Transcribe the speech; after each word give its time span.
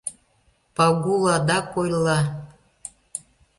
—Пагул 0.75 1.23
адак 1.35 1.67
ойла. 1.81 2.19